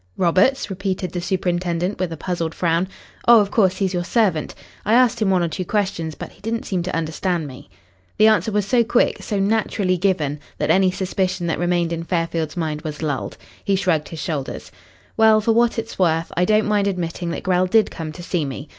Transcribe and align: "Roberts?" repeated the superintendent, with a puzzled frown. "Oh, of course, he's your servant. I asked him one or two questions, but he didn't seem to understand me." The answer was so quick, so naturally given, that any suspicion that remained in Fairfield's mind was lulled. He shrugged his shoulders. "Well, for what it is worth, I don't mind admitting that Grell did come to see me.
"Roberts?" 0.17 0.71
repeated 0.71 1.11
the 1.11 1.21
superintendent, 1.21 1.99
with 1.99 2.11
a 2.11 2.17
puzzled 2.17 2.55
frown. 2.55 2.87
"Oh, 3.27 3.39
of 3.39 3.51
course, 3.51 3.77
he's 3.77 3.93
your 3.93 4.03
servant. 4.03 4.55
I 4.83 4.95
asked 4.95 5.21
him 5.21 5.29
one 5.29 5.43
or 5.43 5.47
two 5.47 5.63
questions, 5.63 6.15
but 6.15 6.31
he 6.31 6.41
didn't 6.41 6.63
seem 6.65 6.81
to 6.81 6.95
understand 6.95 7.45
me." 7.47 7.69
The 8.17 8.25
answer 8.25 8.51
was 8.51 8.65
so 8.65 8.83
quick, 8.83 9.21
so 9.21 9.37
naturally 9.39 9.97
given, 9.99 10.39
that 10.57 10.71
any 10.71 10.89
suspicion 10.89 11.45
that 11.45 11.59
remained 11.59 11.93
in 11.93 12.03
Fairfield's 12.03 12.57
mind 12.57 12.81
was 12.81 13.03
lulled. 13.03 13.37
He 13.63 13.75
shrugged 13.75 14.09
his 14.09 14.17
shoulders. 14.19 14.71
"Well, 15.17 15.39
for 15.39 15.51
what 15.51 15.77
it 15.77 15.85
is 15.85 15.99
worth, 15.99 16.31
I 16.35 16.45
don't 16.45 16.65
mind 16.65 16.87
admitting 16.87 17.29
that 17.29 17.43
Grell 17.43 17.67
did 17.67 17.91
come 17.91 18.11
to 18.13 18.23
see 18.23 18.43
me. 18.43 18.69